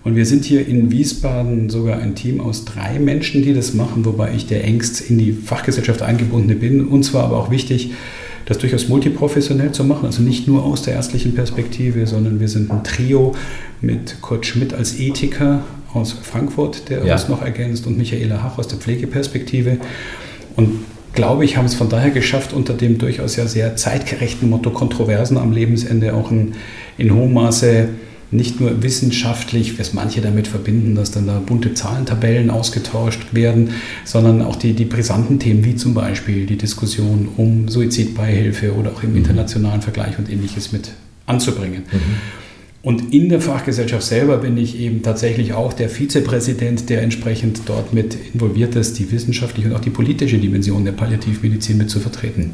[0.04, 4.04] Und wir sind hier in Wiesbaden sogar ein Team aus drei Menschen, die das machen,
[4.04, 6.86] wobei ich der engst in die Fachgesellschaft eingebundene bin.
[6.86, 7.92] Und zwar aber auch wichtig,
[8.48, 12.70] das durchaus multiprofessionell zu machen, also nicht nur aus der ärztlichen Perspektive, sondern wir sind
[12.70, 13.34] ein Trio
[13.82, 17.12] mit Kurt Schmidt als Ethiker aus Frankfurt, der ja.
[17.12, 19.76] uns noch ergänzt, und Michaela Hach aus der Pflegeperspektive.
[20.56, 20.70] Und
[21.12, 25.36] glaube ich, haben es von daher geschafft, unter dem durchaus ja sehr zeitgerechten Motto Kontroversen
[25.36, 26.54] am Lebensende auch in,
[26.96, 27.90] in hohem Maße
[28.30, 33.70] nicht nur wissenschaftlich, was manche damit verbinden, dass dann da bunte Zahlentabellen ausgetauscht werden,
[34.04, 39.02] sondern auch die, die brisanten Themen wie zum Beispiel die Diskussion um Suizidbeihilfe oder auch
[39.02, 39.18] im mhm.
[39.18, 40.90] internationalen Vergleich und ähnliches mit
[41.26, 41.84] anzubringen.
[41.90, 41.98] Mhm.
[42.82, 47.92] Und in der Fachgesellschaft selber bin ich eben tatsächlich auch der Vizepräsident, der entsprechend dort
[47.92, 52.52] mit involviert ist, die wissenschaftliche und auch die politische Dimension der Palliativmedizin mit zu vertreten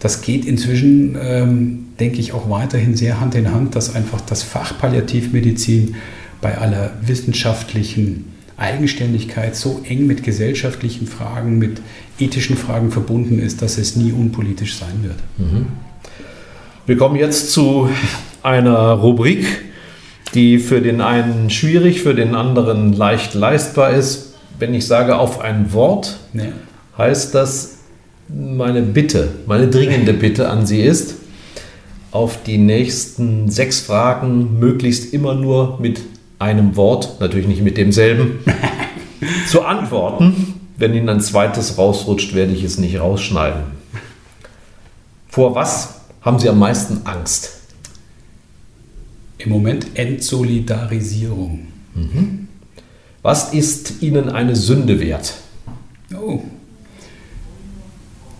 [0.00, 4.42] das geht inzwischen, ähm, denke ich, auch weiterhin sehr Hand in Hand, dass einfach das
[4.42, 5.96] Fach Palliativmedizin
[6.40, 11.80] bei aller wissenschaftlichen Eigenständigkeit so eng mit gesellschaftlichen Fragen, mit
[12.18, 15.16] ethischen Fragen verbunden ist, dass es nie unpolitisch sein wird.
[15.38, 15.66] Mhm.
[16.86, 17.88] Wir kommen jetzt zu
[18.42, 19.46] einer Rubrik,
[20.34, 24.34] die für den einen schwierig, für den anderen leicht leistbar ist.
[24.58, 26.44] Wenn ich sage auf ein Wort, ja.
[26.98, 27.73] heißt das
[28.28, 31.16] meine Bitte, meine dringende Bitte an Sie ist,
[32.10, 36.00] auf die nächsten sechs Fragen möglichst immer nur mit
[36.38, 38.38] einem Wort, natürlich nicht mit demselben,
[39.48, 40.54] zu antworten.
[40.76, 43.62] Wenn Ihnen ein zweites rausrutscht, werde ich es nicht rausschneiden.
[45.28, 47.60] Vor was haben Sie am meisten Angst?
[49.38, 51.68] Im Moment Entsolidarisierung.
[51.94, 52.48] Mhm.
[53.22, 55.34] Was ist Ihnen eine Sünde wert?
[56.14, 56.42] Oh,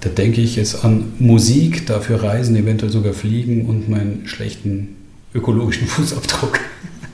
[0.05, 4.97] da denke ich jetzt an Musik, dafür Reisen, eventuell sogar Fliegen und meinen schlechten
[5.35, 6.61] ökologischen Fußabdruck.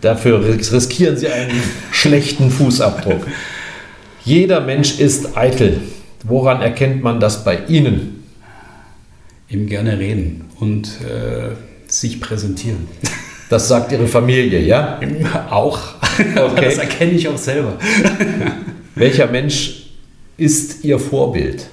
[0.01, 1.62] Dafür riskieren Sie einen
[1.93, 3.26] schlechten Fußabdruck.
[4.24, 5.80] Jeder Mensch ist eitel.
[6.24, 8.24] Woran erkennt man das bei Ihnen?
[9.49, 11.55] Ihm gerne reden und äh,
[11.86, 12.88] sich präsentieren.
[13.49, 15.01] Das sagt Ihre Familie, ja?
[15.51, 15.80] Auch.
[16.18, 16.64] Okay.
[16.64, 17.78] Das erkenne ich auch selber.
[18.95, 19.91] Welcher Mensch
[20.36, 21.66] ist Ihr Vorbild?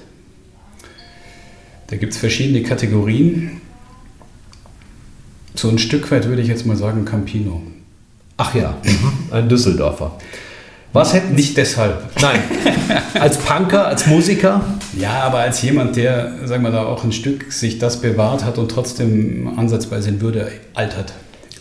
[1.88, 3.60] Da gibt es verschiedene Kategorien.
[5.54, 7.62] So ein Stück weit würde ich jetzt mal sagen Campino.
[8.36, 8.76] Ach ja,
[9.32, 10.18] ein Düsseldorfer.
[10.92, 12.02] Was hätten nicht deshalb?
[12.20, 12.40] Nein.
[13.18, 14.62] Als Punker, als Musiker?
[14.98, 18.58] Ja, aber als jemand, der, sagen wir da auch ein Stück sich das bewahrt hat
[18.58, 21.12] und trotzdem ansatzweise in Würde altert.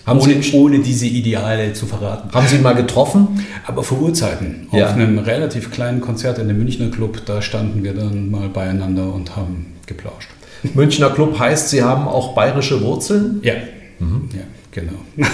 [0.06, 2.34] Haben ohne, Sie, ohne diese Ideale zu verraten.
[2.34, 3.46] Haben Sie ihn mal getroffen?
[3.66, 4.68] Aber vor Urzeiten.
[4.72, 4.86] Ja.
[4.86, 9.14] Auf einem relativ kleinen Konzert in dem Münchner Club, da standen wir dann mal beieinander
[9.14, 10.30] und haben geplauscht.
[10.74, 13.40] Münchner Club heißt, Sie haben auch bayerische Wurzeln?
[13.44, 15.00] Ja, ja genau.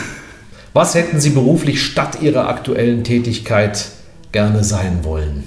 [0.74, 3.90] Was hätten Sie beruflich statt Ihrer aktuellen Tätigkeit
[4.32, 5.44] gerne sein wollen?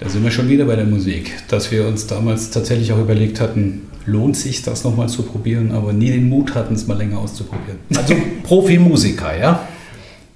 [0.00, 3.40] Da sind wir schon wieder bei der Musik, dass wir uns damals tatsächlich auch überlegt
[3.40, 7.18] hatten, lohnt sich das nochmal zu probieren, aber nie den Mut hatten, es mal länger
[7.18, 7.78] auszuprobieren.
[7.96, 9.66] Also Profimusiker, ja?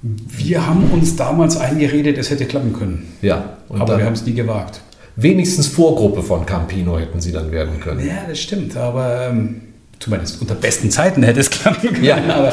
[0.01, 3.09] Wir haben uns damals eingeredet, es hätte klappen können.
[3.20, 3.59] Ja.
[3.68, 4.80] Aber wir haben es nie gewagt.
[5.20, 8.06] Wenigstens Vorgruppe von Campino hätten Sie dann werden können.
[8.06, 9.60] Ja, das stimmt, aber ähm,
[9.98, 12.04] zumindest unter besten Zeiten hätte es klappen können.
[12.04, 12.16] Ja.
[12.28, 12.52] Aber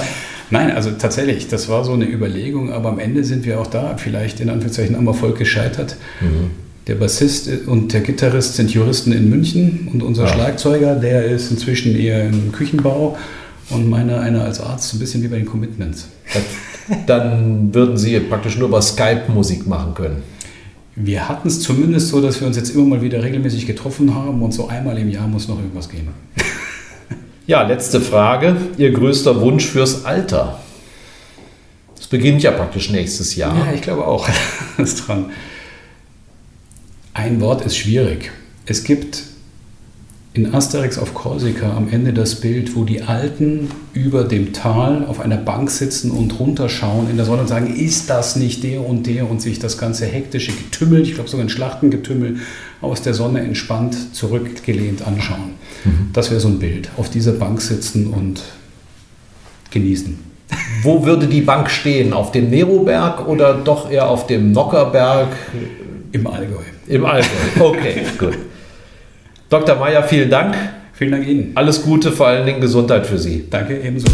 [0.49, 3.95] nein, also tatsächlich, das war so eine Überlegung, aber am Ende sind wir auch da,
[3.97, 5.95] vielleicht in Anführungszeichen am Erfolg gescheitert.
[6.87, 10.33] Der Bassist und der Gitarrist sind Juristen in München und unser Ja.
[10.33, 13.17] Schlagzeuger, der ist inzwischen eher im Küchenbau
[13.69, 16.07] und meiner einer als Arzt, so ein bisschen wie bei den Commitments.
[17.07, 20.23] Dann würden Sie praktisch nur über Skype Musik machen können.
[20.95, 24.41] Wir hatten es zumindest so, dass wir uns jetzt immer mal wieder regelmäßig getroffen haben
[24.41, 26.07] und so einmal im Jahr muss noch irgendwas gehen.
[27.47, 28.57] Ja, letzte Frage.
[28.79, 30.59] Ihr größter Wunsch fürs Alter?
[31.95, 33.55] Es beginnt ja praktisch nächstes Jahr.
[33.55, 34.27] Ja, ich glaube auch.
[34.79, 35.31] Ist dran.
[37.13, 38.31] Ein Wort ist schwierig.
[38.65, 39.23] Es gibt
[40.35, 45.21] in Asterix auf Korsika am Ende das Bild, wo die Alten über dem Tal auf
[45.21, 49.07] einer Bank sitzen und runterschauen in der Sonne und sagen, ist das nicht der und
[49.07, 52.37] der und sich das ganze hektische Getümmel, ich glaube sogar ein Schlachtengetümmel,
[52.81, 55.55] aus der Sonne entspannt zurückgelehnt anschauen.
[56.11, 56.89] Das wäre so ein Bild.
[56.97, 58.41] Auf dieser Bank sitzen und
[59.71, 60.19] genießen.
[60.83, 62.11] Wo würde die Bank stehen?
[62.11, 65.29] Auf dem Neroberg oder doch eher auf dem Nockerberg
[66.11, 66.63] Im Allgäu.
[66.87, 67.29] im Allgäu?
[67.59, 68.33] Okay, gut.
[69.49, 69.75] Dr.
[69.75, 70.55] Meyer, vielen Dank.
[70.93, 71.51] Vielen Dank Ihnen.
[71.55, 73.45] Alles Gute, vor allen Dingen Gesundheit für Sie.
[73.49, 74.07] Danke ebenso.